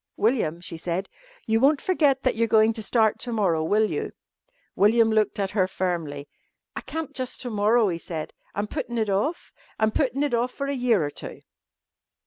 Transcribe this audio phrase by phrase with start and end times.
[0.17, 1.07] "William," she said.
[1.45, 4.13] "You won't forget that you're going to start to morrow, will you?"
[4.75, 6.27] William looked at her firmly.
[6.75, 8.33] "I can't jus' to morrow," he said.
[8.55, 9.53] "I'm puttin' it off.
[9.79, 11.43] I'm puttin' it off for a year or two."